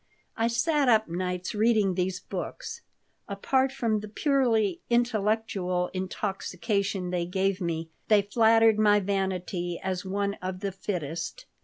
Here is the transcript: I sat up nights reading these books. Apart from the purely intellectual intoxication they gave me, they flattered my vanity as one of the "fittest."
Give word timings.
I 0.35 0.47
sat 0.47 0.89
up 0.89 1.07
nights 1.07 1.53
reading 1.53 1.93
these 1.93 2.19
books. 2.19 2.81
Apart 3.27 3.71
from 3.71 3.99
the 3.99 4.07
purely 4.07 4.79
intellectual 4.89 5.91
intoxication 5.93 7.11
they 7.11 7.27
gave 7.27 7.61
me, 7.61 7.91
they 8.07 8.23
flattered 8.23 8.79
my 8.79 8.99
vanity 8.99 9.79
as 9.83 10.03
one 10.03 10.37
of 10.41 10.61
the 10.61 10.71
"fittest." 10.71 11.45